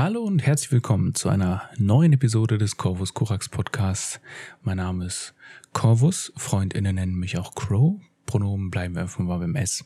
[0.00, 4.20] Hallo und herzlich willkommen zu einer neuen Episode des Corvus Corax Podcasts.
[4.62, 5.34] Mein Name ist
[5.72, 9.84] Corvus, Freundinnen nennen mich auch Crow, Pronomen bleiben wir einfach mal beim S.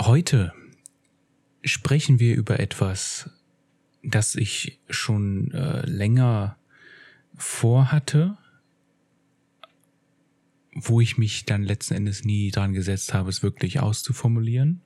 [0.00, 0.52] Heute
[1.62, 3.30] sprechen wir über etwas,
[4.02, 6.56] das ich schon äh, länger
[7.36, 8.36] vorhatte,
[10.74, 14.80] wo ich mich dann letzten Endes nie dran gesetzt habe, es wirklich auszuformulieren.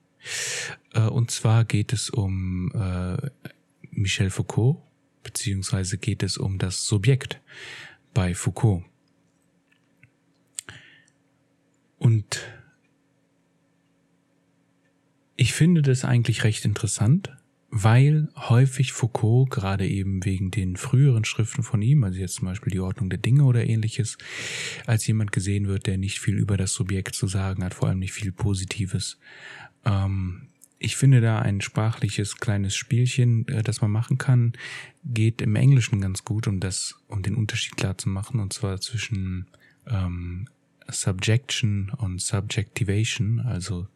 [0.93, 3.17] Äh, und zwar geht es um äh,
[3.97, 4.77] Michel Foucault,
[5.23, 7.41] beziehungsweise geht es um das Subjekt
[8.13, 8.83] bei Foucault.
[11.97, 12.47] Und
[15.35, 17.35] ich finde das eigentlich recht interessant,
[17.69, 22.71] weil häufig Foucault, gerade eben wegen den früheren Schriften von ihm, also jetzt zum Beispiel
[22.71, 24.17] die Ordnung der Dinge oder ähnliches,
[24.85, 27.99] als jemand gesehen wird, der nicht viel über das Subjekt zu sagen hat, vor allem
[27.99, 29.19] nicht viel Positives.
[29.85, 30.46] Ähm,
[30.79, 34.53] ich finde da ein sprachliches kleines Spielchen, äh, das man machen kann,
[35.03, 38.79] geht im Englischen ganz gut, um das, um den Unterschied klar zu machen, und zwar
[38.79, 39.47] zwischen
[39.87, 40.47] ähm,
[40.87, 43.87] Subjection und Subjectivation, also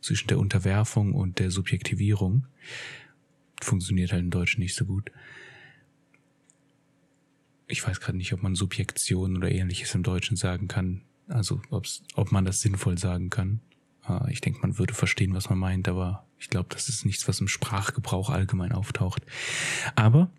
[0.00, 2.46] zwischen der Unterwerfung und der Subjektivierung.
[3.62, 5.10] Funktioniert halt im Deutschen nicht so gut.
[7.66, 11.02] Ich weiß gerade nicht, ob man Subjektion oder ähnliches im Deutschen sagen kann.
[11.26, 13.60] Also ob man das sinnvoll sagen kann.
[14.02, 17.26] Ah, ich denke, man würde verstehen, was man meint, aber ich glaube, das ist nichts,
[17.28, 19.22] was im Sprachgebrauch allgemein auftaucht.
[19.94, 20.30] Aber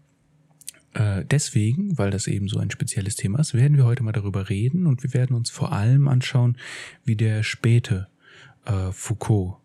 [0.93, 4.49] äh, deswegen, weil das eben so ein spezielles Thema ist, werden wir heute mal darüber
[4.49, 6.57] reden und wir werden uns vor allem anschauen,
[7.03, 8.07] wie der späte
[8.65, 9.57] äh, Foucault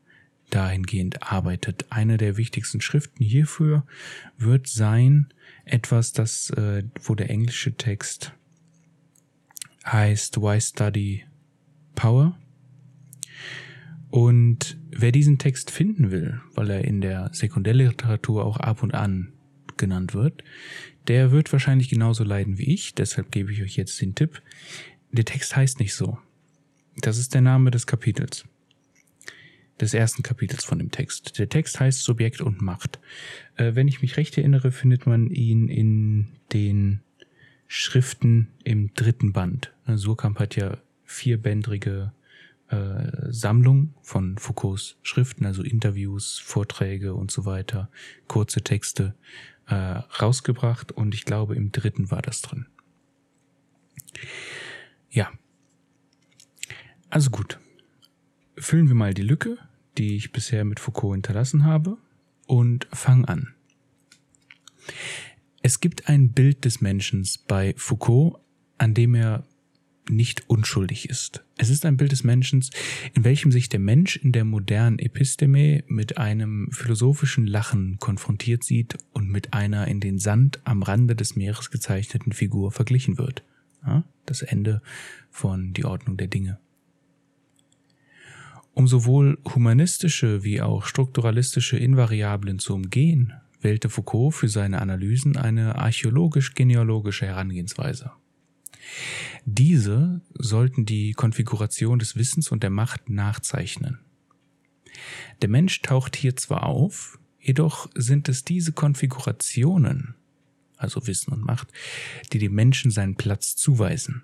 [0.51, 1.87] dahingehend arbeitet.
[1.91, 3.87] Eine der wichtigsten Schriften hierfür
[4.37, 5.33] wird sein
[5.65, 8.33] etwas, das, äh, wo der englische Text
[9.85, 11.25] heißt Why Study
[11.95, 12.37] Power
[14.13, 19.33] und wer diesen Text finden will, weil er in der Sekundärliteratur auch ab und an
[19.79, 20.45] genannt wird,
[21.09, 24.43] der wird wahrscheinlich genauso leiden wie ich, deshalb gebe ich euch jetzt den Tipp.
[25.13, 26.19] Der Text heißt nicht so.
[26.99, 28.45] Das ist der Name des Kapitels.
[29.81, 31.39] Des ersten Kapitels von dem Text.
[31.39, 33.01] Der Text heißt Subjekt und Macht.
[33.57, 37.01] Äh, wenn ich mich recht erinnere, findet man ihn in den
[37.67, 39.73] Schriften im dritten Band.
[39.87, 42.13] Surkamp hat ja vierbändrige
[42.73, 47.91] äh, Sammlung von Foucaults Schriften, also Interviews, Vorträge und so weiter,
[48.29, 49.15] kurze Texte
[49.67, 52.67] äh, rausgebracht und ich glaube im dritten war das drin.
[55.11, 55.31] Ja.
[57.11, 57.61] Also gut.
[58.57, 59.59] Füllen wir mal die Lücke,
[59.99, 61.99] die ich bisher mit Foucault hinterlassen habe
[62.47, 63.55] und fangen an.
[65.61, 68.41] Es gibt ein Bild des Menschen bei Foucault,
[68.79, 69.45] an dem er
[70.09, 71.45] nicht unschuldig ist.
[71.57, 72.65] Es ist ein Bild des Menschen,
[73.15, 78.99] in welchem sich der Mensch in der modernen Episteme mit einem philosophischen Lachen konfrontiert sieht
[79.13, 83.45] und mit einer in den Sand am Rande des Meeres gezeichneten Figur verglichen wird.
[83.87, 84.83] Ja, das Ende
[85.31, 86.59] von Die Ordnung der Dinge.
[88.75, 95.77] Um sowohl humanistische wie auch strukturalistische Invariablen zu umgehen, wählte Foucault für seine Analysen eine
[95.77, 98.13] archäologisch-genealogische Herangehensweise.
[99.45, 103.99] Diese sollten die Konfiguration des Wissens und der Macht nachzeichnen.
[105.41, 110.15] Der Mensch taucht hier zwar auf, jedoch sind es diese Konfigurationen,
[110.77, 111.69] also Wissen und Macht,
[112.33, 114.23] die dem Menschen seinen Platz zuweisen.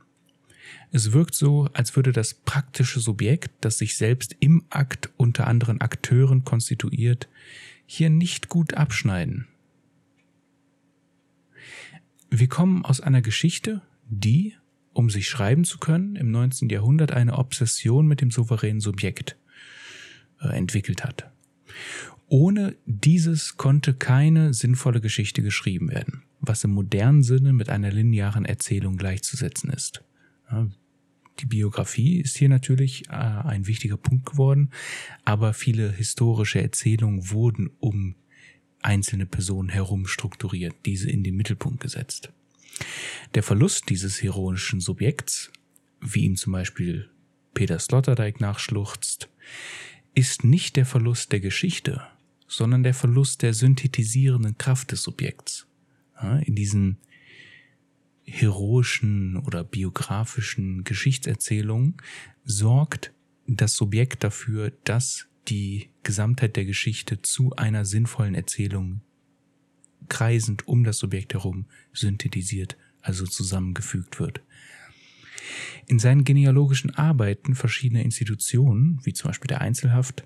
[0.90, 5.80] Es wirkt so, als würde das praktische Subjekt, das sich selbst im Akt unter anderen
[5.80, 7.28] Akteuren konstituiert,
[7.86, 9.46] hier nicht gut abschneiden.
[12.30, 14.54] Wir kommen aus einer Geschichte, die,
[14.92, 16.69] um sich schreiben zu können, im 19.
[16.69, 19.36] Jahrhundert eine Obsession mit dem souveränen Subjekt
[20.41, 21.30] äh, entwickelt hat.
[22.28, 28.44] Ohne dieses konnte keine sinnvolle Geschichte geschrieben werden, was im modernen Sinne mit einer linearen
[28.44, 30.04] Erzählung gleichzusetzen ist.
[31.41, 34.70] Die Biografie ist hier natürlich äh, ein wichtiger Punkt geworden,
[35.24, 38.16] aber viele historische Erzählungen wurden um
[38.82, 42.33] einzelne Personen herum strukturiert, diese in den Mittelpunkt gesetzt.
[43.34, 45.51] Der Verlust dieses heroischen Subjekts,
[46.01, 47.10] wie ihm zum Beispiel
[47.54, 49.28] Peter Sloterdijk nachschluchzt,
[50.15, 52.03] ist nicht der Verlust der Geschichte,
[52.47, 55.66] sondern der Verlust der synthetisierenden Kraft des Subjekts.
[56.45, 56.98] in diesen
[58.25, 61.97] heroischen oder biografischen Geschichtserzählungen
[62.45, 63.13] sorgt
[63.47, 69.01] das Subjekt dafür, dass die Gesamtheit der Geschichte zu einer sinnvollen Erzählung
[70.09, 74.41] kreisend um das Subjekt herum synthetisiert, also zusammengefügt wird.
[75.86, 80.24] In seinen genealogischen Arbeiten verschiedener Institutionen, wie zum Beispiel der Einzelhaft,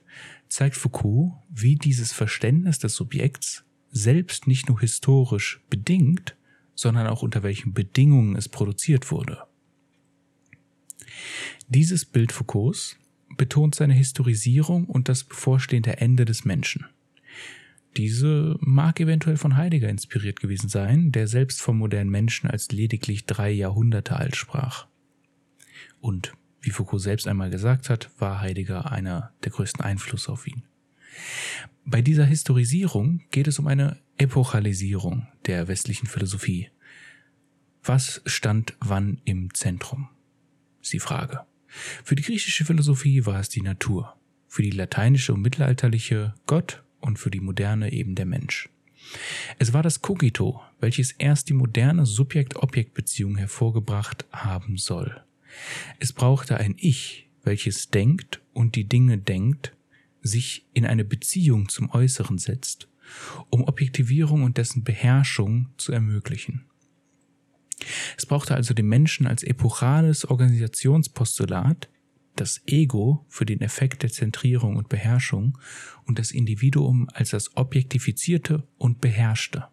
[0.48, 6.36] zeigt Foucault, wie dieses Verständnis des Subjekts selbst nicht nur historisch bedingt,
[6.74, 9.44] sondern auch unter welchen Bedingungen es produziert wurde.
[11.68, 12.96] Dieses Bild Foucaults
[13.36, 16.86] betont seine Historisierung und das bevorstehende Ende des Menschen.
[17.96, 23.26] Diese mag eventuell von Heidegger inspiriert gewesen sein, der selbst vom modernen Menschen als lediglich
[23.26, 24.86] drei Jahrhunderte alt sprach.
[26.00, 30.62] Und wie Foucault selbst einmal gesagt hat, war Heidegger einer der größten Einflüsse auf ihn.
[31.84, 36.70] Bei dieser Historisierung geht es um eine Epochalisierung der westlichen Philosophie.
[37.82, 40.08] Was stand wann im Zentrum?
[40.80, 41.40] Ist die Frage.
[42.04, 44.16] Für die griechische Philosophie war es die Natur,
[44.46, 48.68] für die lateinische und mittelalterliche Gott und für die moderne eben der Mensch.
[49.58, 55.22] Es war das Cogito, welches erst die moderne Subjekt-Objekt-Beziehung hervorgebracht haben soll.
[55.98, 59.76] Es brauchte ein Ich, welches denkt und die Dinge denkt,
[60.22, 62.88] sich in eine Beziehung zum Äußeren setzt,
[63.50, 66.64] um Objektivierung und dessen Beherrschung zu ermöglichen.
[68.16, 71.88] Es brauchte also den Menschen als epochales Organisationspostulat,
[72.36, 75.58] das Ego für den Effekt der Zentrierung und Beherrschung
[76.06, 79.68] und das Individuum als das Objektifizierte und Beherrschte.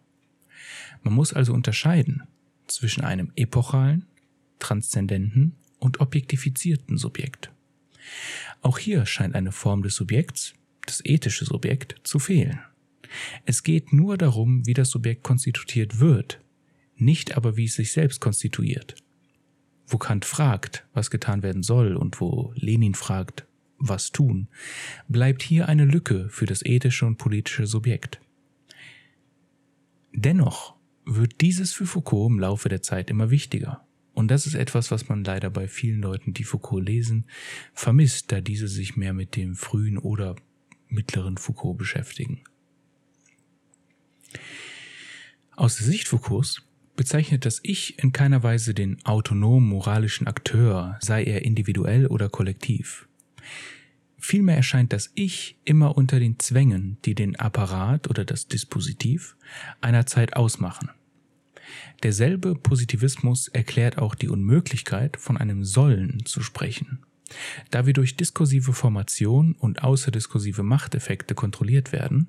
[1.02, 2.22] Man muss also unterscheiden
[2.66, 4.06] zwischen einem epochalen,
[4.58, 7.50] transzendenten und objektifizierten Subjekt.
[8.60, 10.54] Auch hier scheint eine Form des Subjekts,
[10.86, 12.60] das ethische Subjekt, zu fehlen.
[13.46, 16.40] Es geht nur darum, wie das Subjekt konstituiert wird,
[16.96, 18.96] nicht aber wie es sich selbst konstituiert
[19.92, 23.46] wo Kant fragt, was getan werden soll und wo Lenin fragt,
[23.78, 24.48] was tun,
[25.08, 28.20] bleibt hier eine Lücke für das ethische und politische Subjekt.
[30.12, 30.76] Dennoch
[31.06, 33.86] wird dieses für Foucault im Laufe der Zeit immer wichtiger.
[34.12, 37.26] Und das ist etwas, was man leider bei vielen Leuten, die Foucault lesen,
[37.72, 40.36] vermisst, da diese sich mehr mit dem frühen oder
[40.88, 42.42] mittleren Foucault beschäftigen.
[45.56, 46.62] Aus der Sicht Foucaults
[47.00, 53.08] bezeichnet das Ich in keiner Weise den autonomen moralischen Akteur, sei er individuell oder kollektiv.
[54.18, 59.34] Vielmehr erscheint das Ich immer unter den Zwängen, die den Apparat oder das Dispositiv
[59.80, 60.90] einer Zeit ausmachen.
[62.02, 66.98] Derselbe Positivismus erklärt auch die Unmöglichkeit, von einem Sollen zu sprechen.
[67.70, 72.26] Da wir durch diskursive Formation und außerdiskursive Machteffekte kontrolliert werden,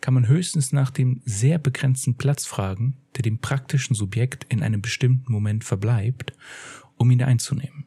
[0.00, 4.82] kann man höchstens nach dem sehr begrenzten Platz fragen, der dem praktischen Subjekt in einem
[4.82, 6.32] bestimmten Moment verbleibt,
[6.96, 7.84] um ihn einzunehmen.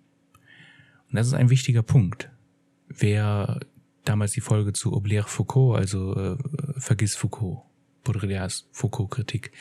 [1.09, 2.29] Und das ist ein wichtiger Punkt.
[2.87, 3.59] Wer
[4.05, 6.37] damals die Folge zu Oublier Foucault, also äh,
[6.77, 7.63] Vergiss Foucault,
[8.03, 9.51] Baudrillards Foucault-Kritik,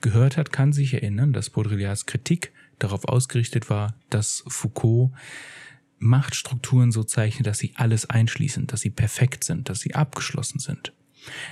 [0.00, 5.12] gehört hat, kann sich erinnern, dass Baudrillards Kritik darauf ausgerichtet war, dass Foucault
[5.98, 10.92] Machtstrukturen so zeichnet, dass sie alles einschließen, dass sie perfekt sind, dass sie abgeschlossen sind.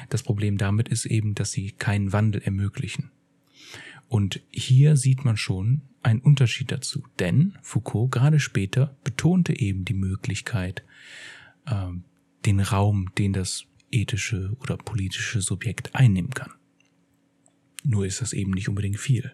[0.08, 3.10] Das Problem damit ist eben, dass sie keinen Wandel ermöglichen.
[4.08, 9.94] Und hier sieht man schon einen Unterschied dazu, denn Foucault gerade später betonte eben die
[9.94, 10.84] Möglichkeit,
[11.66, 11.88] äh,
[12.44, 16.52] den Raum, den das ethische oder politische Subjekt einnehmen kann.
[17.82, 19.32] Nur ist das eben nicht unbedingt viel.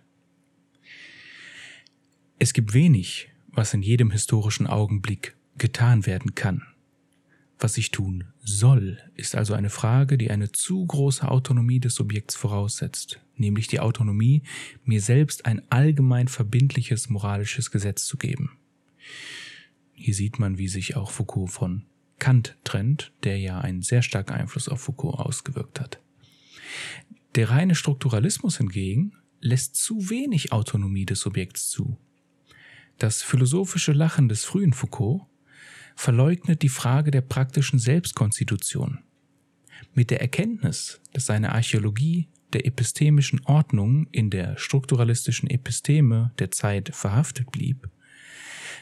[2.39, 6.70] Es gibt wenig, was in jedem historischen Augenblick getan werden kann
[7.61, 12.37] was ich tun soll, ist also eine Frage, die eine zu große Autonomie des Subjekts
[12.37, 14.43] voraussetzt, nämlich die Autonomie,
[14.85, 18.59] mir selbst ein allgemein verbindliches moralisches Gesetz zu geben.
[19.95, 21.85] Hier sieht man, wie sich auch Foucault von
[22.19, 26.01] Kant trennt, der ja einen sehr starken Einfluss auf Foucault ausgewirkt hat.
[27.35, 31.99] Der reine Strukturalismus hingegen lässt zu wenig Autonomie des Subjekts zu.
[32.99, 35.23] Das philosophische Lachen des frühen Foucault
[35.95, 38.99] verleugnet die Frage der praktischen Selbstkonstitution.
[39.95, 46.95] Mit der Erkenntnis, dass seine Archäologie der epistemischen Ordnung in der strukturalistischen Episteme der Zeit
[46.95, 47.89] verhaftet blieb,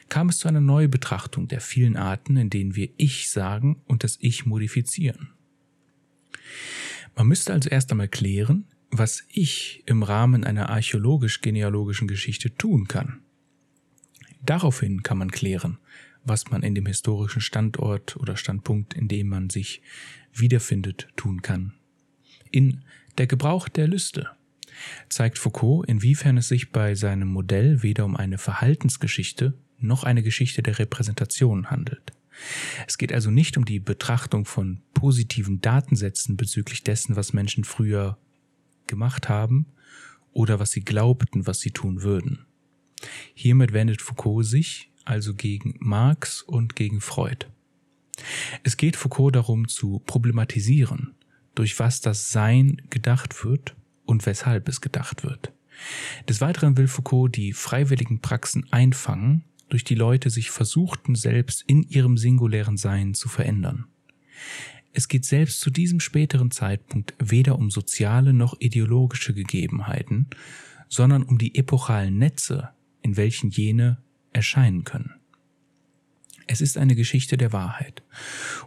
[0.08, 4.16] kam es zu einer Neubetrachtung der vielen Arten, in denen wir Ich sagen und das
[4.20, 5.30] Ich modifizieren.
[7.14, 13.20] Man müsste also erst einmal klären, was ich im Rahmen einer archäologisch-genealogischen Geschichte tun kann.
[14.40, 15.78] Daraufhin kann man klären,
[16.28, 19.82] was man in dem historischen Standort oder Standpunkt, in dem man sich
[20.32, 21.74] wiederfindet, tun kann.
[22.50, 22.82] In
[23.16, 24.28] Der Gebrauch der Lüste
[25.08, 30.62] zeigt Foucault, inwiefern es sich bei seinem Modell weder um eine Verhaltensgeschichte noch eine Geschichte
[30.62, 32.12] der Repräsentation handelt.
[32.86, 38.18] Es geht also nicht um die Betrachtung von positiven Datensätzen bezüglich dessen, was Menschen früher
[38.86, 39.66] gemacht haben
[40.32, 42.46] oder was sie glaubten, was sie tun würden.
[43.34, 47.46] Hiermit wendet Foucault sich also gegen Marx und gegen Freud.
[48.62, 51.14] Es geht Foucault darum zu problematisieren,
[51.54, 53.74] durch was das Sein gedacht wird
[54.04, 55.52] und weshalb es gedacht wird.
[56.28, 61.82] Des Weiteren will Foucault die freiwilligen Praxen einfangen, durch die Leute sich versuchten selbst in
[61.82, 63.86] ihrem singulären Sein zu verändern.
[64.92, 70.26] Es geht selbst zu diesem späteren Zeitpunkt weder um soziale noch ideologische Gegebenheiten,
[70.88, 72.70] sondern um die epochalen Netze,
[73.02, 73.98] in welchen jene
[74.32, 75.14] erscheinen können.
[76.46, 78.02] Es ist eine Geschichte der Wahrheit.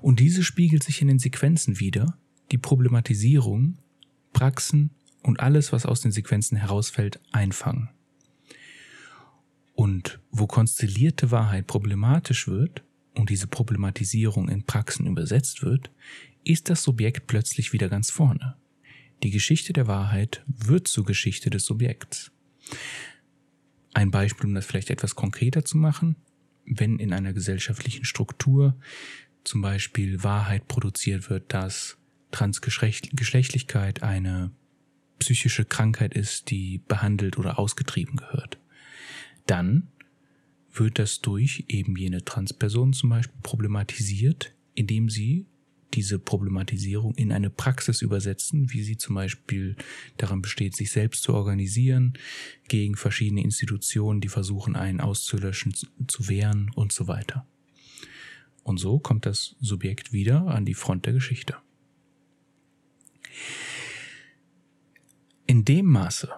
[0.01, 2.17] Und diese spiegelt sich in den Sequenzen wider,
[2.51, 3.77] die Problematisierung,
[4.33, 4.91] Praxen
[5.23, 7.89] und alles, was aus den Sequenzen herausfällt, einfangen.
[9.73, 12.83] Und wo konstellierte Wahrheit problematisch wird
[13.15, 15.89] und diese Problematisierung in Praxen übersetzt wird,
[16.43, 18.55] ist das Subjekt plötzlich wieder ganz vorne.
[19.23, 22.31] Die Geschichte der Wahrheit wird zur Geschichte des Subjekts.
[23.93, 26.15] Ein Beispiel, um das vielleicht etwas konkreter zu machen,
[26.65, 28.77] wenn in einer gesellschaftlichen Struktur
[29.43, 31.97] zum Beispiel Wahrheit produziert wird, dass
[32.31, 34.51] Transgeschlechtlichkeit eine
[35.19, 38.59] psychische Krankheit ist, die behandelt oder ausgetrieben gehört,
[39.45, 39.89] dann
[40.73, 45.47] wird das durch eben jene Transperson zum Beispiel problematisiert, indem sie
[45.93, 49.75] diese Problematisierung in eine Praxis übersetzen, wie sie zum Beispiel
[50.17, 52.13] daran besteht, sich selbst zu organisieren,
[52.67, 55.73] gegen verschiedene Institutionen, die versuchen, einen auszulöschen,
[56.07, 57.45] zu wehren und so weiter.
[58.63, 61.55] Und so kommt das Subjekt wieder an die Front der Geschichte.
[65.47, 66.29] In dem Maße,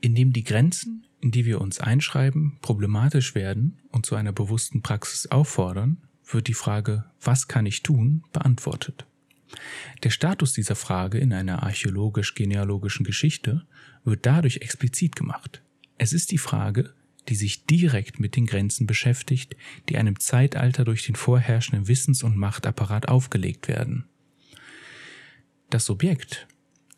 [0.00, 4.82] in dem die Grenzen, in die wir uns einschreiben, problematisch werden und zu einer bewussten
[4.82, 5.98] Praxis auffordern,
[6.34, 9.06] wird die Frage, was kann ich tun, beantwortet.
[10.02, 13.66] Der Status dieser Frage in einer archäologisch-genealogischen Geschichte
[14.04, 15.62] wird dadurch explizit gemacht.
[15.98, 16.94] Es ist die Frage,
[17.28, 19.56] die sich direkt mit den Grenzen beschäftigt,
[19.88, 24.04] die einem Zeitalter durch den vorherrschenden Wissens- und Machtapparat aufgelegt werden.
[25.68, 26.48] Das Subjekt,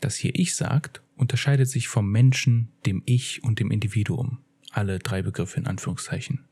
[0.00, 4.38] das hier Ich sagt, unterscheidet sich vom Menschen, dem Ich und dem Individuum,
[4.70, 6.44] alle drei Begriffe in Anführungszeichen,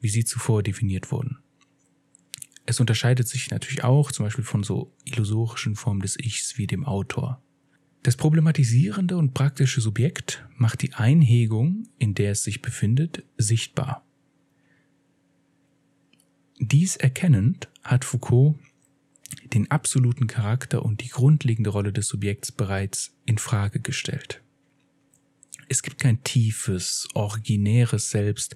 [0.00, 1.38] wie sie zuvor definiert wurden.
[2.70, 6.84] Es unterscheidet sich natürlich auch zum Beispiel von so illusorischen Formen des Ichs wie dem
[6.84, 7.42] Autor.
[8.04, 14.06] Das problematisierende und praktische Subjekt macht die Einhegung, in der es sich befindet, sichtbar.
[16.60, 18.54] Dies erkennend hat Foucault
[19.52, 24.44] den absoluten Charakter und die grundlegende Rolle des Subjekts bereits in Frage gestellt.
[25.68, 28.54] Es gibt kein tiefes, originäres Selbst,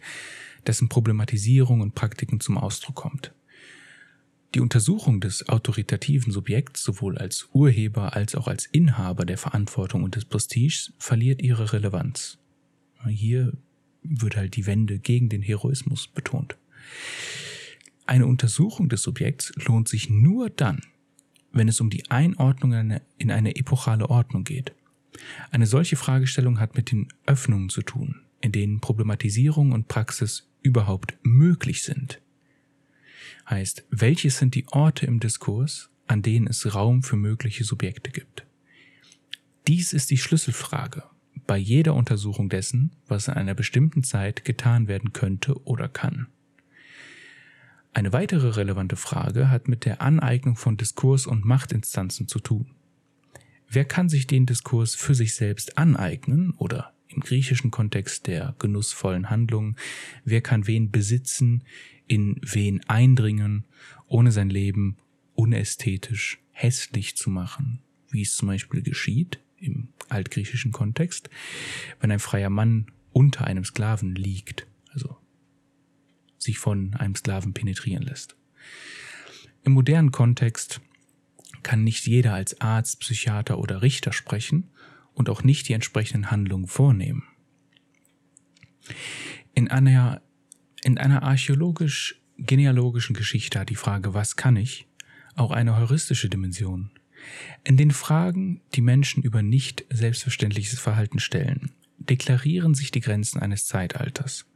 [0.69, 3.35] dessen Problematisierung und Praktiken zum Ausdruck kommt.
[4.55, 10.15] Die Untersuchung des autoritativen Subjekts sowohl als Urheber als auch als Inhaber der Verantwortung und
[10.15, 12.39] des Prestiges verliert ihre Relevanz.
[13.09, 13.53] Hier
[14.05, 16.57] wird halt die Wende gegen den Heroismus betont.
[18.07, 20.83] Eine Untersuchung des Subjekts lohnt sich nur dann,
[21.51, 24.73] wenn es um die Einordnung in eine epochale Ordnung geht.
[25.51, 31.19] Eine solche Fragestellung hat mit den Öffnungen zu tun, in denen Problematisierung und Praxis überhaupt
[31.23, 32.21] möglich sind
[33.49, 38.47] heißt, welches sind die Orte im Diskurs, an denen es Raum für mögliche Subjekte gibt.
[39.67, 41.05] Dies ist die Schlüsselfrage
[41.47, 46.29] bei jeder Untersuchung dessen, was in einer bestimmten Zeit getan werden könnte oder kann.
[47.93, 52.73] Eine weitere relevante Frage hat mit der Aneignung von Diskurs und Machtinstanzen zu tun.
[53.69, 59.31] Wer kann sich den Diskurs für sich selbst aneignen oder im griechischen Kontext der genussvollen
[59.31, 59.77] Handlung,
[60.25, 61.63] wer kann wen besitzen,
[62.07, 63.65] in wen eindringen,
[64.07, 64.97] ohne sein Leben
[65.35, 67.81] unästhetisch hässlich zu machen,
[68.11, 71.31] wie es zum Beispiel geschieht im altgriechischen Kontext,
[72.01, 75.17] wenn ein freier Mann unter einem Sklaven liegt, also
[76.39, 78.37] sich von einem Sklaven penetrieren lässt.
[79.65, 80.81] Im modernen Kontext
[81.63, 84.69] kann nicht jeder als Arzt, Psychiater oder Richter sprechen
[85.15, 87.25] und auch nicht die entsprechenden Handlungen vornehmen.
[89.55, 90.21] In einer
[90.85, 94.87] in einer archäologisch-genealogischen Geschichte hat die Frage, was kann ich,
[95.35, 96.91] auch eine heuristische Dimension.
[97.65, 103.67] In den Fragen, die Menschen über nicht selbstverständliches Verhalten stellen, deklarieren sich die Grenzen eines
[103.67, 104.47] Zeitalters.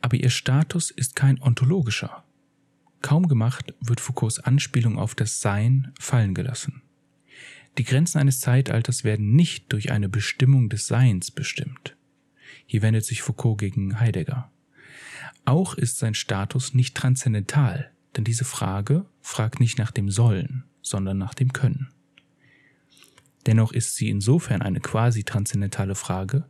[0.00, 2.24] Aber ihr Status ist kein ontologischer.
[3.00, 6.82] Kaum gemacht wird Foucaults Anspielung auf das Sein fallen gelassen.
[7.78, 11.96] Die Grenzen eines Zeitalters werden nicht durch eine Bestimmung des Seins bestimmt.
[12.66, 14.51] Hier wendet sich Foucault gegen Heidegger.
[15.44, 21.18] Auch ist sein Status nicht transzendental, denn diese Frage fragt nicht nach dem Sollen, sondern
[21.18, 21.92] nach dem Können.
[23.46, 26.44] Dennoch ist sie insofern eine quasi transzendentale Frage,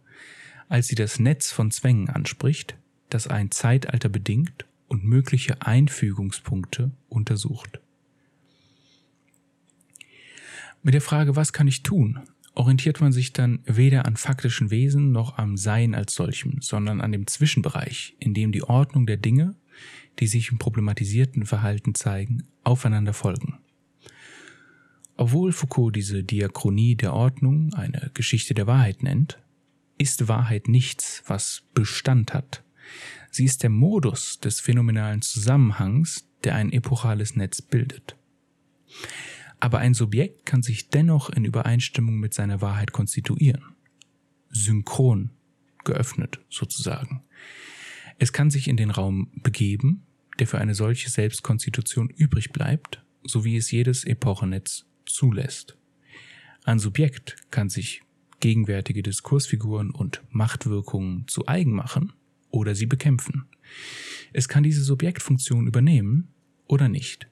[0.69, 2.77] als sie das Netz von Zwängen anspricht,
[3.09, 7.81] das ein Zeitalter bedingt und mögliche Einfügungspunkte untersucht.
[10.83, 12.21] Mit der Frage, was kann ich tun,
[12.55, 17.13] orientiert man sich dann weder an faktischen Wesen noch am Sein als solchem, sondern an
[17.13, 19.55] dem Zwischenbereich, in dem die Ordnung der Dinge,
[20.19, 23.59] die sich im problematisierten Verhalten zeigen, aufeinander folgen.
[25.17, 29.39] Obwohl Foucault diese Diachronie der Ordnung eine Geschichte der Wahrheit nennt,
[29.99, 32.65] ist Wahrheit nichts, was Bestand hat.
[33.31, 38.17] Sie ist der Modus des phänomenalen Zusammenhangs, der ein epochales Netz bildet.
[39.63, 43.63] Aber ein Subjekt kann sich dennoch in Übereinstimmung mit seiner Wahrheit konstituieren.
[44.51, 45.31] Synchron,
[45.85, 47.23] geöffnet sozusagen.
[48.19, 50.03] Es kann sich in den Raum begeben,
[50.41, 55.77] der für eine solche Selbstkonstitution übrig bleibt, so wie es jedes Epochennetz zulässt.
[56.65, 58.03] Ein Subjekt kann sich
[58.41, 62.13] gegenwärtige Diskursfiguren und Machtwirkungen zu eigen machen
[62.51, 63.45] oder sie bekämpfen.
[64.33, 66.35] Es kann diese Subjektfunktion übernehmen
[66.67, 67.29] oder nicht.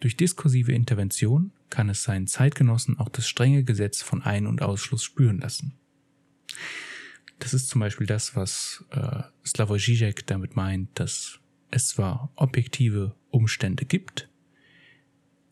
[0.00, 5.02] Durch diskursive Intervention kann es seinen Zeitgenossen auch das strenge Gesetz von Ein- und Ausschluss
[5.02, 5.74] spüren lassen.
[7.38, 13.14] Das ist zum Beispiel das, was äh, Slavoj Žižek damit meint, dass es zwar objektive
[13.30, 14.28] Umstände gibt,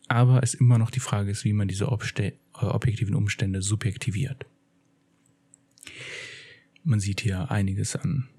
[0.07, 2.35] aber es immer noch die Frage ist, wie man diese Obste äh,
[2.65, 4.45] objektiven Umstände subjektiviert.
[6.83, 8.29] Man sieht hier einiges an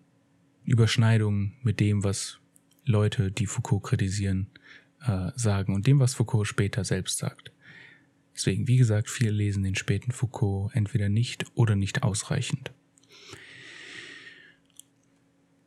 [0.65, 2.39] Überschneidungen mit dem, was
[2.85, 4.49] Leute, die Foucault kritisieren,
[5.07, 7.53] äh, sagen und dem, was Foucault später selbst sagt.
[8.35, 12.73] Deswegen, wie gesagt, viele lesen den späten Foucault entweder nicht oder nicht ausreichend.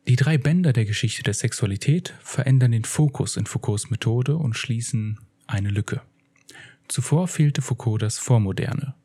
[0.08, 5.20] Die drei Bänder der Geschichte der Sexualität verändern den Fokus in Foucaults Methode und schließen
[5.48, 6.02] eine Lücke.
[6.88, 8.96] Zuvor fehlte Foucault das Vormoderne.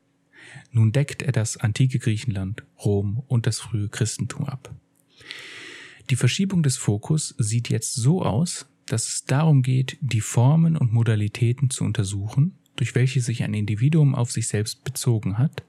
[0.71, 4.73] Nun deckt er das antike Griechenland, Rom und das frühe Christentum ab.
[6.11, 10.93] Die Verschiebung des Fokus sieht jetzt so aus, dass es darum geht, die Formen und
[10.93, 15.63] Modalitäten zu untersuchen, durch welche sich ein Individuum auf sich selbst bezogen hat,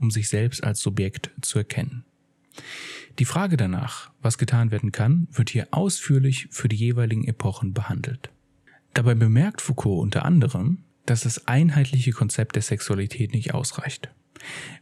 [0.00, 2.04] um sich selbst als Subjekt zu erkennen.
[3.20, 8.30] Die Frage danach, was getan werden kann, wird hier ausführlich für die jeweiligen Epochen behandelt.
[8.94, 14.10] Dabei bemerkt Foucault unter anderem, dass das einheitliche Konzept der Sexualität nicht ausreicht.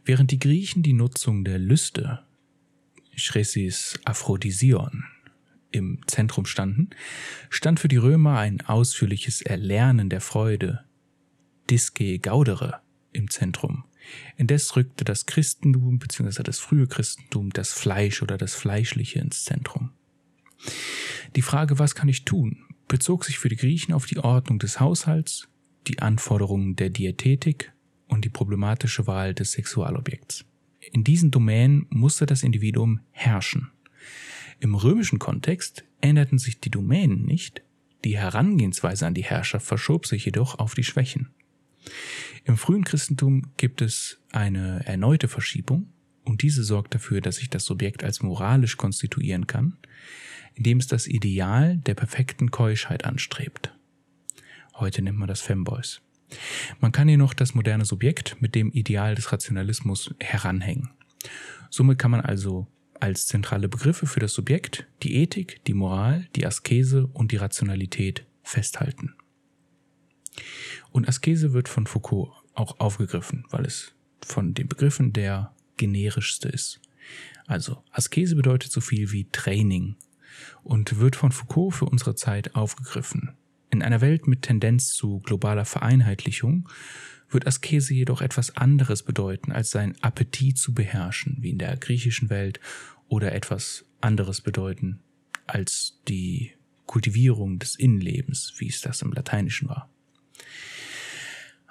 [0.03, 2.23] Während die Griechen die Nutzung der Lüste,
[3.15, 5.03] Chresis Aphrodison,
[5.75, 6.89] im Zentrum standen,
[7.49, 10.85] stand für die Römer ein ausführliches Erlernen der Freude,
[11.69, 13.83] Disce Gaudere, im Zentrum.
[14.37, 16.43] Indes rückte das Christentum bzw.
[16.43, 19.91] das frühe Christentum das Fleisch oder das Fleischliche ins Zentrum.
[21.35, 22.57] Die Frage, was kann ich tun,
[22.87, 25.47] bezog sich für die Griechen auf die Ordnung des Haushalts,
[25.87, 27.73] die Anforderungen der Diätetik
[28.07, 30.45] und die problematische Wahl des Sexualobjekts.
[30.91, 33.71] In diesen Domänen musste das Individuum herrschen.
[34.59, 37.61] Im römischen Kontext änderten sich die Domänen nicht,
[38.03, 41.29] die Herangehensweise an die Herrschaft verschob sich jedoch auf die Schwächen.
[42.45, 45.91] Im frühen Christentum gibt es eine erneute Verschiebung
[46.23, 49.77] und diese sorgt dafür, dass sich das Subjekt als moralisch konstituieren kann,
[50.53, 53.73] indem es das Ideal der perfekten Keuschheit anstrebt.
[54.75, 56.01] Heute nennt man das Femboys.
[56.79, 60.89] Man kann hier noch das moderne Subjekt mit dem Ideal des Rationalismus heranhängen.
[61.69, 62.67] Somit kann man also
[63.01, 68.25] als zentrale Begriffe für das Subjekt die Ethik, die Moral, die Askese und die Rationalität
[68.43, 69.15] festhalten.
[70.91, 73.93] Und Askese wird von Foucault auch aufgegriffen, weil es
[74.25, 76.81] von den Begriffen der generischste ist.
[77.47, 79.95] Also Askese bedeutet so viel wie Training
[80.63, 83.35] und wird von Foucault für unsere Zeit aufgegriffen.
[83.69, 86.69] In einer Welt mit Tendenz zu globaler Vereinheitlichung
[87.35, 92.31] wird Askese jedoch etwas anderes bedeuten, als seinen Appetit zu beherrschen, wie in der griechischen
[92.31, 92.59] Welt,
[93.07, 95.01] oder etwas anderes bedeuten,
[95.45, 96.53] als die
[96.87, 99.89] Kultivierung des Innenlebens, wie es das im Lateinischen war.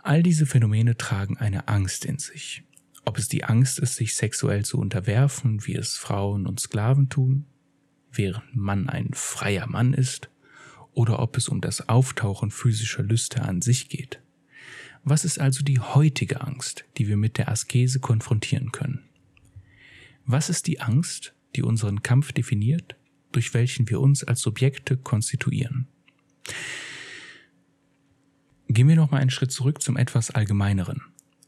[0.03, 2.63] All diese Phänomene tragen eine Angst in sich.
[3.05, 7.47] Ob es die Angst ist, sich sexuell zu unterwerfen, wie es Frauen und Sklaven tun,
[8.13, 10.31] während man ein freier Mann ist,
[10.93, 14.21] oder ob es um das Auftauchen physischer Lüste an sich geht.
[15.07, 19.05] Was ist also die heutige Angst, die wir mit der Askese konfrontieren können?
[20.25, 22.97] Was ist die Angst, die unseren Kampf definiert,
[23.31, 25.87] durch welchen wir uns als Subjekte konstituieren?
[28.69, 31.03] Gehen wir noch mal einen Schritt zurück zum etwas allgemeineren.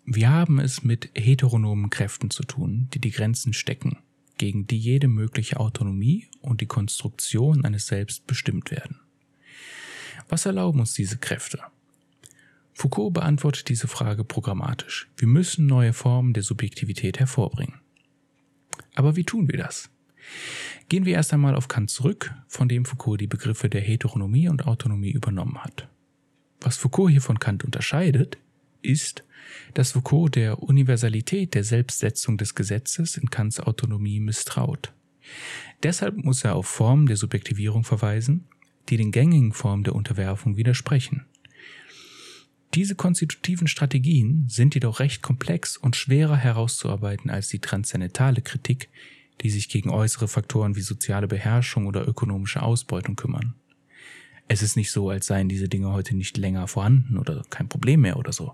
[0.05, 3.99] Wir haben es mit heteronomen Kräften zu tun, die die Grenzen stecken,
[4.37, 9.01] gegen die jede mögliche Autonomie und die Konstruktion eines Selbst bestimmt werden.
[10.29, 11.61] Was erlauben uns diese Kräfte?
[12.79, 15.09] Foucault beantwortet diese Frage programmatisch.
[15.17, 17.81] Wir müssen neue Formen der Subjektivität hervorbringen.
[18.95, 19.89] Aber wie tun wir das?
[20.91, 24.67] Gehen wir erst einmal auf Kant zurück, von dem Foucault die Begriffe der Heteronomie und
[24.67, 25.89] Autonomie übernommen hat.
[26.61, 28.37] Was Foucault hier von Kant unterscheidet,
[28.83, 29.25] ist,
[29.73, 34.93] dass Foucault der Universalität der Selbstsetzung des Gesetzes in Kants Autonomie misstraut.
[35.83, 38.45] Deshalb muss er auf Formen der Subjektivierung verweisen,
[38.91, 41.25] die den gängigen Formen der Unterwerfung widersprechen.
[42.77, 48.91] Diese konstitutiven Strategien sind jedoch recht komplex und schwerer herauszuarbeiten als die transzendentale Kritik,
[49.41, 53.55] die sich gegen äußere Faktoren wie soziale Beherrschung oder ökonomische Ausbeutung kümmern.
[54.47, 58.03] Es ist nicht so, als seien diese Dinge heute nicht länger vorhanden oder kein Problem
[58.03, 58.53] mehr oder so.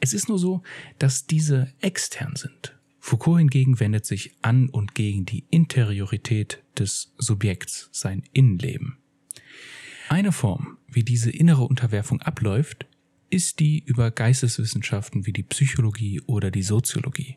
[0.00, 0.64] Es ist nur so,
[0.98, 2.76] dass diese extern sind.
[2.98, 8.96] Foucault hingegen wendet sich an und gegen die Interiorität des Subjekts, sein Innenleben.
[10.08, 12.86] Eine Form, wie diese innere Unterwerfung abläuft,
[13.30, 17.36] ist die über Geisteswissenschaften wie die Psychologie oder die Soziologie.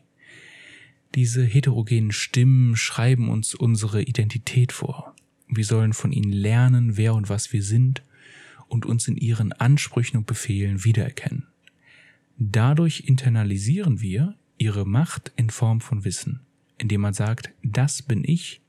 [1.14, 5.14] Diese heterogenen Stimmen schreiben uns unsere Identität vor.
[5.48, 8.02] Wir sollen von ihnen lernen, wer und was wir sind
[8.66, 11.46] und uns in ihren Ansprüchen und Befehlen wiedererkennen.
[12.36, 16.40] Dadurch internalisieren wir ihre Macht in Form von Wissen,
[16.78, 18.60] indem man sagt, das bin ich,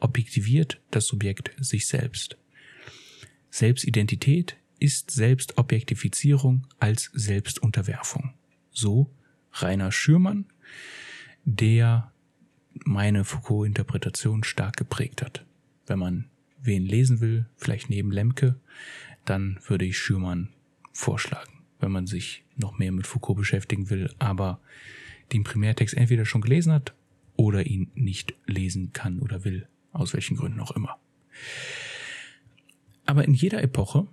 [0.00, 2.36] objektiviert das Subjekt sich selbst.
[3.50, 8.34] Selbstidentität ist Selbstobjektifizierung als Selbstunterwerfung.
[8.70, 9.10] So
[9.52, 10.46] Rainer Schürmann,
[11.44, 12.12] der
[12.84, 15.44] meine Foucault-Interpretation stark geprägt hat.
[15.86, 16.24] Wenn man
[16.60, 18.56] wen lesen will, vielleicht neben Lemke,
[19.24, 20.48] dann würde ich Schürmann
[20.92, 24.60] vorschlagen, wenn man sich noch mehr mit Foucault beschäftigen will, aber
[25.32, 26.94] den Primärtext entweder schon gelesen hat
[27.36, 30.98] oder ihn nicht lesen kann oder will, aus welchen Gründen auch immer.
[33.06, 34.06] Aber in jeder Epoche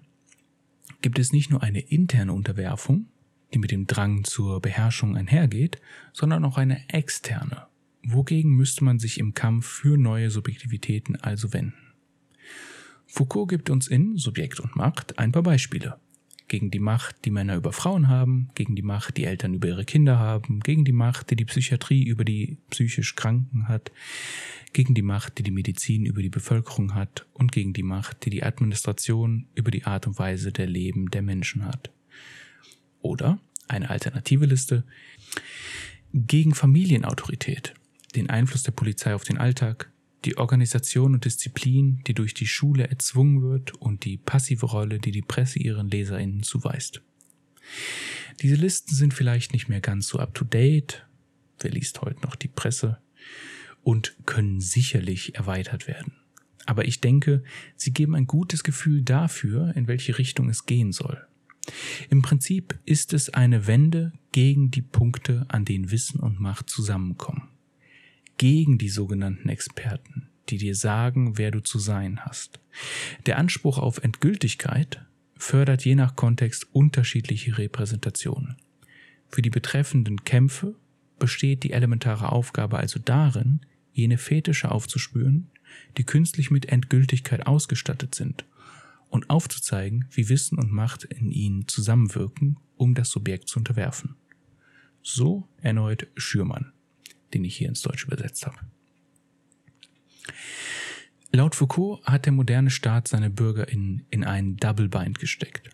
[1.01, 3.07] gibt es nicht nur eine interne Unterwerfung,
[3.53, 5.81] die mit dem Drang zur Beherrschung einhergeht,
[6.13, 7.67] sondern auch eine externe.
[8.03, 11.93] Wogegen müsste man sich im Kampf für neue Subjektivitäten also wenden?
[13.07, 15.99] Foucault gibt uns in Subjekt und Macht ein paar Beispiele.
[16.49, 19.85] Gegen die Macht, die Männer über Frauen haben, gegen die Macht, die Eltern über ihre
[19.85, 23.91] Kinder haben, gegen die Macht, die die Psychiatrie über die psychisch Kranken hat,
[24.73, 28.31] gegen die Macht, die die Medizin über die Bevölkerung hat und gegen die Macht, die
[28.31, 31.91] die Administration über die Art und Weise der Leben der Menschen hat.
[33.01, 34.83] Oder eine alternative Liste.
[36.13, 37.75] Gegen Familienautorität,
[38.15, 39.91] den Einfluss der Polizei auf den Alltag,
[40.25, 45.11] die Organisation und Disziplin, die durch die Schule erzwungen wird und die passive Rolle, die
[45.11, 47.01] die Presse ihren Leserinnen zuweist.
[48.41, 51.05] Diese Listen sind vielleicht nicht mehr ganz so up-to-date,
[51.59, 52.99] wer liest heute noch die Presse,
[53.81, 56.13] und können sicherlich erweitert werden.
[56.65, 57.43] Aber ich denke,
[57.75, 61.25] sie geben ein gutes Gefühl dafür, in welche Richtung es gehen soll.
[62.09, 67.49] Im Prinzip ist es eine Wende gegen die Punkte, an denen Wissen und Macht zusammenkommen
[68.39, 72.59] gegen die sogenannten Experten, die dir sagen, wer du zu sein hast.
[73.25, 75.05] Der Anspruch auf Endgültigkeit
[75.37, 78.55] fördert je nach Kontext unterschiedliche Repräsentationen.
[79.27, 80.75] Für die betreffenden Kämpfe
[81.19, 83.59] besteht die elementare Aufgabe also darin,
[83.91, 85.49] jene Fetische aufzuspüren,
[85.97, 88.45] die künstlich mit Endgültigkeit ausgestattet sind
[89.09, 94.15] und aufzuzeigen, wie Wissen und Macht in ihnen zusammenwirken, um das Subjekt zu unterwerfen.
[95.01, 96.71] So erneut Schürmann
[97.33, 98.57] den ich hier ins Deutsche übersetzt habe.
[101.31, 105.69] Laut Foucault hat der moderne Staat seine Bürger in, in einen Double Bind gesteckt.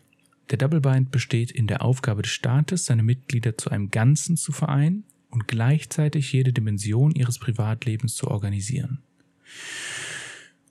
[0.50, 4.52] Der Double Bind besteht in der Aufgabe des Staates, seine Mitglieder zu einem Ganzen zu
[4.52, 9.00] vereinen und gleichzeitig jede Dimension ihres Privatlebens zu organisieren.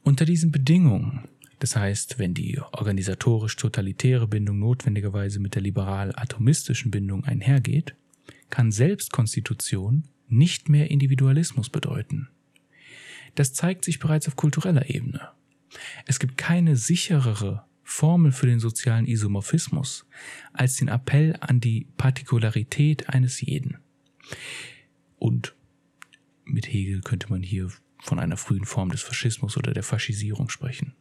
[0.03, 7.95] Unter diesen Bedingungen, das heißt, wenn die organisatorisch-totalitäre Bindung notwendigerweise mit der liberal-atomistischen Bindung einhergeht,
[8.51, 12.29] kann Selbstkonstitution nicht mehr Individualismus bedeuten.
[13.35, 15.29] Das zeigt sich bereits auf kultureller Ebene.
[16.07, 20.07] Es gibt keine sicherere Formel für den sozialen Isomorphismus
[20.53, 23.79] als den Appell an die Partikularität eines jeden.
[25.19, 25.55] Und
[26.45, 30.95] mit Hegel könnte man hier von einer frühen Form des Faschismus oder der Faschisierung sprechen.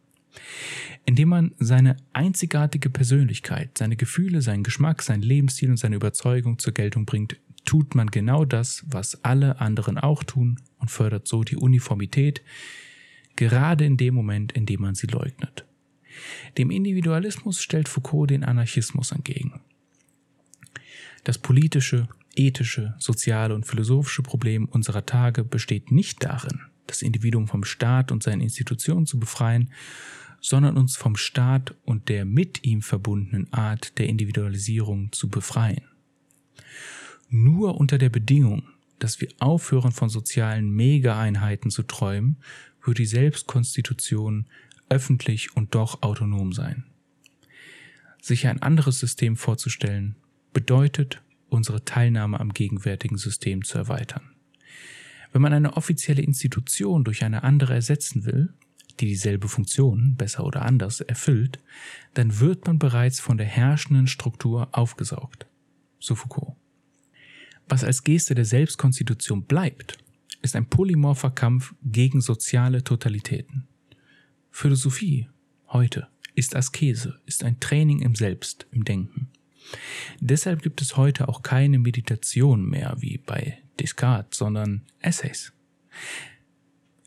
[1.06, 6.74] Indem man seine einzigartige Persönlichkeit, seine Gefühle, seinen Geschmack, seinen Lebensstil und seine Überzeugung zur
[6.74, 11.56] Geltung bringt, tut man genau das, was alle anderen auch tun und fördert so die
[11.56, 12.42] Uniformität,
[13.36, 15.66] gerade in dem Moment, in dem man sie leugnet.
[16.58, 19.62] Dem Individualismus stellt Foucault den Anarchismus entgegen.
[21.24, 27.64] Das politische, ethische, soziale und philosophische Problem unserer Tage besteht nicht darin, das Individuum vom
[27.64, 29.72] Staat und seinen Institutionen zu befreien,
[30.42, 35.84] sondern uns vom Staat und der mit ihm verbundenen Art der Individualisierung zu befreien
[37.34, 38.64] nur unter der Bedingung,
[39.00, 42.38] dass wir aufhören von sozialen Mega-Einheiten zu träumen,
[42.86, 44.46] wird die Selbstkonstitution
[44.90, 46.86] öffentlich und doch autonom sein.
[48.22, 50.16] Sich ein anderes System vorzustellen,
[50.54, 54.24] bedeutet, unsere Teilnahme am gegenwärtigen System zu erweitern.
[55.32, 58.54] Wenn man eine offizielle Institution durch eine andere ersetzen will,
[59.00, 61.60] die dieselbe Funktion, besser oder anders, erfüllt,
[62.14, 65.48] dann wird man bereits von der herrschenden Struktur aufgesaugt.
[66.00, 66.56] So Foucault.
[67.68, 69.98] Was als Geste der Selbstkonstitution bleibt,
[70.42, 73.68] ist ein polymorpher Kampf gegen soziale Totalitäten.
[74.52, 75.28] Philosophie
[75.70, 79.30] heute ist Askese, ist ein Training im Selbst, im Denken.
[80.20, 85.54] Deshalb gibt es heute auch keine Meditation mehr wie bei Descartes, sondern Essays.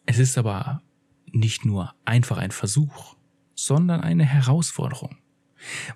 [0.07, 0.83] Es ist aber
[1.31, 3.17] nicht nur einfach ein Versuch,
[3.55, 5.17] sondern eine Herausforderung.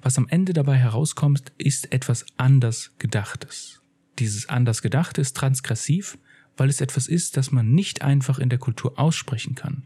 [0.03, 3.80] Was am Ende dabei herauskommt, ist etwas anders Gedachtes.
[4.21, 6.19] Dieses anders Gedachte ist transgressiv,
[6.57, 9.85] weil es etwas ist, das man nicht einfach in der Kultur aussprechen kann.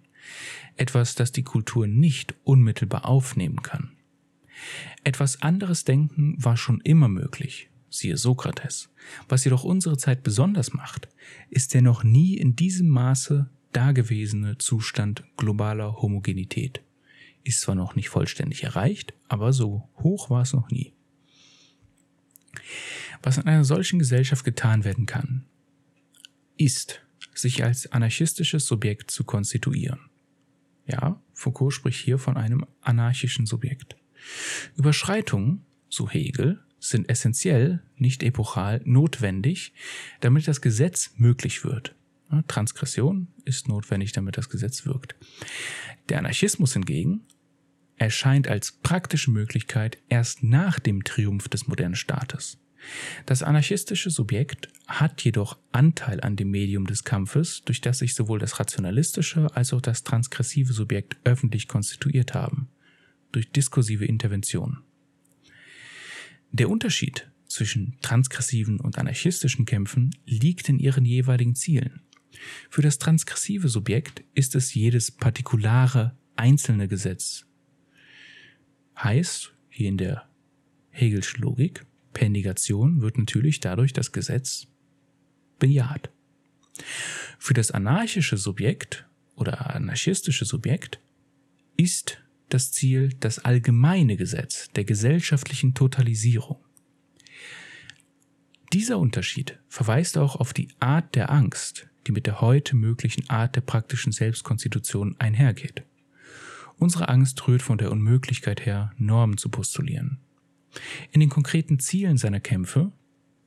[0.77, 3.93] Etwas, das die Kultur nicht unmittelbar aufnehmen kann.
[5.05, 8.91] Etwas anderes Denken war schon immer möglich, siehe Sokrates.
[9.29, 11.09] Was jedoch unsere Zeit besonders macht,
[11.49, 16.83] ist der noch nie in diesem Maße dagewesene Zustand globaler Homogenität.
[17.45, 20.93] Ist zwar noch nicht vollständig erreicht, aber so hoch war es noch nie.
[23.25, 25.47] Was in einer solchen Gesellschaft getan werden kann,
[26.59, 27.01] ist,
[27.35, 29.99] sich als anarchistisches Subjekt zu konstituieren.
[30.87, 33.97] Ja, Foucault spricht hier von einem anarchischen Subjekt.
[34.77, 39.73] Überschreitungen, so Hegel, sind essentiell, nicht epochal, notwendig,
[40.21, 41.95] damit das Gesetz möglich wird.
[42.47, 45.15] Transgression ist notwendig, damit das Gesetz wirkt.
[46.11, 47.23] Der Anarchismus hingegen
[47.97, 52.59] erscheint als praktische Möglichkeit erst nach dem Triumph des modernen Staates.
[53.27, 58.39] Das anarchistische Subjekt hat jedoch Anteil an dem Medium des Kampfes, durch das sich sowohl
[58.39, 62.69] das rationalistische als auch das transgressive Subjekt öffentlich konstituiert haben,
[63.33, 64.79] durch diskursive Intervention.
[66.53, 72.01] Der Unterschied zwischen transgressiven und anarchistischen Kämpfen liegt in ihren jeweiligen Zielen.
[72.69, 77.47] Für das transgressive Subjekt ist es jedes partikulare, einzelne Gesetz.
[78.97, 80.29] Heißt, hier in der
[80.91, 84.67] Hegelschen Logik, per Negation wird natürlich dadurch das Gesetz
[85.59, 86.11] bejaht.
[87.39, 91.01] Für das anarchische Subjekt oder anarchistische Subjekt
[91.77, 96.59] ist das Ziel das allgemeine Gesetz der gesellschaftlichen Totalisierung.
[98.73, 103.57] Dieser Unterschied verweist auch auf die Art der Angst, die mit der heute möglichen Art
[103.57, 105.85] der praktischen Selbstkonstitution einhergeht.
[106.77, 110.19] Unsere Angst rührt von der Unmöglichkeit her, Normen zu postulieren.
[111.13, 112.93] In den konkreten Zielen seiner Kämpfe,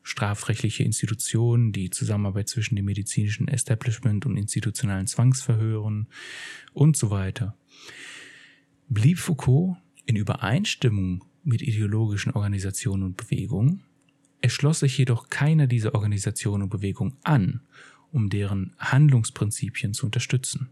[0.04, 6.08] strafrechtliche Institutionen, die Zusammenarbeit zwischen dem medizinischen Establishment und institutionalen Zwangsverhören
[6.74, 7.58] und so weiter,
[8.88, 13.84] blieb Foucault in Übereinstimmung mit ideologischen Organisationen und Bewegungen,
[14.40, 17.62] er schloss sich jedoch keiner dieser Organisationen und Bewegungen an
[18.12, 20.70] um deren Handlungsprinzipien zu unterstützen.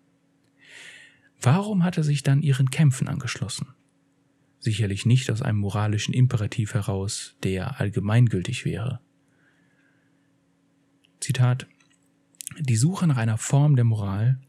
[1.41, 3.67] Warum hat er sich dann ihren Kämpfen angeschlossen?
[4.59, 8.99] Sicherlich nicht aus einem moralischen Imperativ heraus, der allgemeingültig wäre.
[11.19, 11.67] Zitat
[12.59, 14.39] Die Suche nach einer Form der Moral,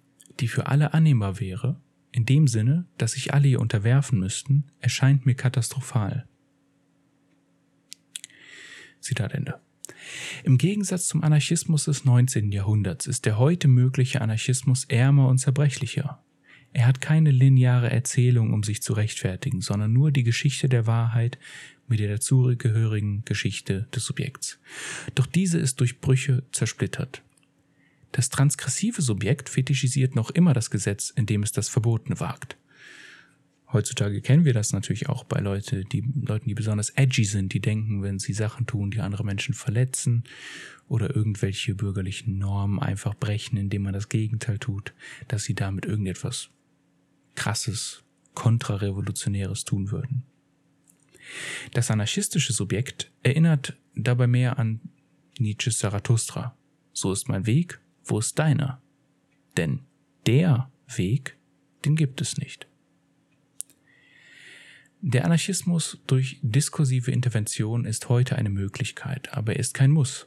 [0.41, 1.81] die für alle annehmbar wäre,
[2.13, 6.27] in dem Sinne, dass sich alle ihr unterwerfen müssten, erscheint mir katastrophal.
[9.01, 9.61] Zitat Ende.
[10.45, 12.53] Im Gegensatz zum Anarchismus des 19.
[12.53, 16.23] Jahrhunderts ist der heute mögliche Anarchismus ärmer und zerbrechlicher.
[16.77, 21.39] Er hat keine lineare Erzählung, um sich zu rechtfertigen, sondern nur die Geschichte der Wahrheit
[21.89, 24.59] mit der dazugehörigen Geschichte des Subjekts.
[25.15, 27.23] Doch diese ist durch Brüche zersplittert.
[28.13, 32.59] Das transgressive Subjekt fetischisiert noch immer das Gesetz, indem es das Verbotene wagt.
[33.73, 37.61] Heutzutage kennen wir das natürlich auch bei Leute, die, Leuten, die besonders edgy sind, die
[37.61, 40.25] denken, wenn sie Sachen tun, die andere Menschen verletzen
[40.89, 44.93] oder irgendwelche bürgerlichen Normen einfach brechen, indem man das Gegenteil tut,
[45.29, 46.51] dass sie damit irgendetwas
[47.37, 48.03] krasses,
[48.35, 50.25] kontrarevolutionäres tun würden.
[51.73, 54.81] Das anarchistische Subjekt erinnert dabei mehr an
[55.39, 56.57] Nietzsches Zarathustra.
[56.93, 58.81] So ist mein Weg, wo ist deiner?
[59.57, 59.81] Denn
[60.27, 61.37] der Weg,
[61.85, 62.67] den gibt es nicht.
[65.03, 70.27] Der Anarchismus durch diskursive Intervention ist heute eine Möglichkeit, aber er ist kein Muss.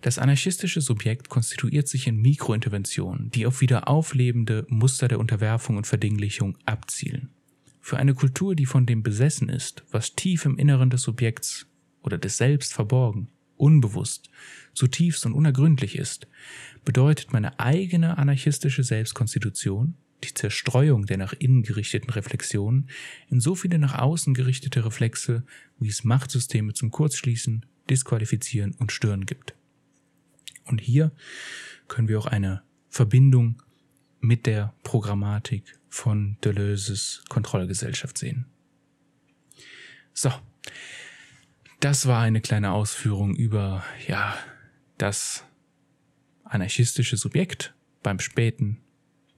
[0.00, 5.86] Das anarchistische Subjekt konstituiert sich in Mikrointerventionen, die auf wieder auflebende Muster der Unterwerfung und
[5.86, 7.30] Verdinglichung abzielen.
[7.80, 11.66] Für eine Kultur, die von dem besessen ist, was tief im Inneren des Subjekts
[12.02, 14.30] oder des Selbst verborgen, unbewusst,
[14.74, 16.28] zutiefst und unergründlich ist,
[16.84, 22.88] bedeutet meine eigene anarchistische Selbstkonstitution die Zerstreuung der nach innen gerichteten Reflexionen
[23.28, 25.44] in so viele nach außen gerichtete Reflexe,
[25.78, 29.54] wie es Machtsysteme zum Kurzschließen, disqualifizieren und stören gibt.
[30.64, 31.12] Und hier
[31.88, 33.62] können wir auch eine Verbindung
[34.20, 38.46] mit der Programmatik von Deleuze's Kontrollgesellschaft sehen.
[40.14, 40.30] So,
[41.80, 44.36] das war eine kleine Ausführung über, ja,
[44.98, 45.44] das
[46.44, 48.78] anarchistische Subjekt beim späten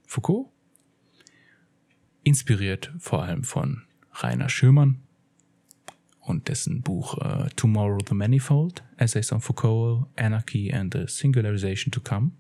[0.07, 0.51] Foucault,
[2.23, 5.04] inspiriert vor allem von Rainer Schürmann
[6.25, 12.01] und dessen Buch uh, Tomorrow the Manifold, Essays on Foucault, Anarchy and the Singularization to
[12.01, 12.33] Come.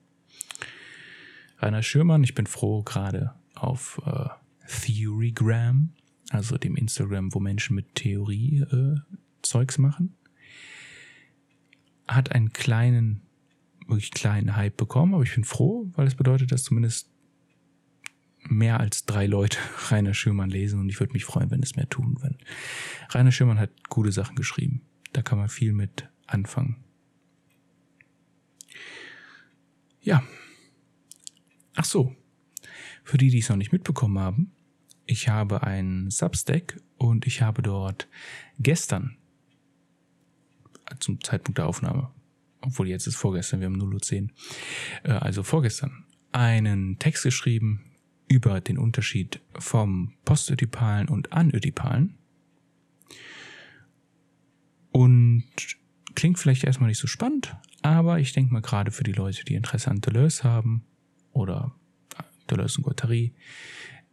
[1.60, 4.28] Rainer Schürmann, ich bin froh, gerade auf uh,
[4.66, 5.90] Theorygram,
[6.30, 8.96] also dem Instagram, wo Menschen mit Theorie uh,
[9.42, 10.14] Zeugs machen,
[12.08, 13.20] hat einen kleinen,
[13.86, 17.13] wirklich kleinen Hype bekommen, aber ich bin froh, weil es bedeutet, dass zumindest
[18.48, 19.58] mehr als drei Leute
[19.90, 22.38] Rainer Schürmann lesen und ich würde mich freuen, wenn es mehr tun würden.
[23.10, 24.82] Rainer Schürmann hat gute Sachen geschrieben.
[25.12, 26.76] Da kann man viel mit anfangen.
[30.00, 30.22] Ja.
[31.74, 32.14] Ach so.
[33.04, 34.52] Für die, die es noch nicht mitbekommen haben,
[35.06, 38.08] ich habe einen Substack und ich habe dort
[38.58, 39.18] gestern
[41.00, 42.10] zum Zeitpunkt der Aufnahme,
[42.60, 44.30] obwohl jetzt ist vorgestern, wir haben 0.10 Uhr,
[45.04, 47.93] äh, also vorgestern, einen Text geschrieben
[48.34, 52.18] über den Unterschied vom postödipalen und anödipalen.
[54.90, 55.44] Und
[56.16, 59.54] klingt vielleicht erstmal nicht so spannend, aber ich denke mal gerade für die Leute, die
[59.54, 60.84] Interesse an Deleuze haben
[61.32, 61.74] oder
[62.50, 63.34] Deleuze und Guattari,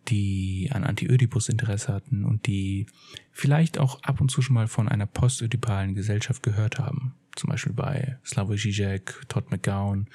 [0.07, 2.85] die an Antiödipus Interesse hatten und die
[3.31, 7.15] vielleicht auch ab und zu schon mal von einer postödipalen Gesellschaft gehört haben.
[7.35, 10.07] Zum Beispiel bei Slavoj Žižek, Todd McGowan,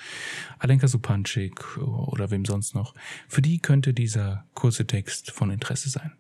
[0.59, 2.95] Alenka Supančik oder wem sonst noch.
[3.29, 6.13] Für die könnte dieser kurze Text von Interesse sein.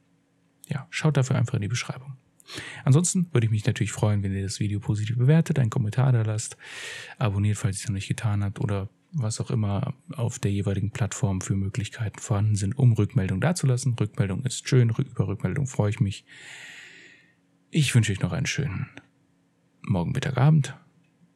[0.68, 2.16] Ja, schaut dafür einfach in die Beschreibung.
[2.84, 6.22] Ansonsten würde ich mich natürlich freuen, wenn ihr das Video positiv bewertet, einen Kommentar da
[6.22, 6.56] lasst,
[7.18, 10.90] abonniert, falls ihr es noch nicht getan habt oder was auch immer auf der jeweiligen
[10.90, 13.94] Plattform für Möglichkeiten vorhanden sind, um Rückmeldung dazulassen.
[13.98, 16.24] Rückmeldung ist schön, über Rückmeldung freue ich mich.
[17.70, 18.88] Ich wünsche euch noch einen schönen
[19.82, 20.76] Morgen, Mittag, Abend